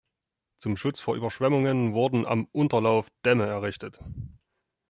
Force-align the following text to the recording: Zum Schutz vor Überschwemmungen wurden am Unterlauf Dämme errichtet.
Zum 0.57 0.77
Schutz 0.77 0.99
vor 0.99 1.15
Überschwemmungen 1.15 1.93
wurden 1.93 2.25
am 2.25 2.47
Unterlauf 2.53 3.11
Dämme 3.23 3.45
errichtet. 3.45 3.99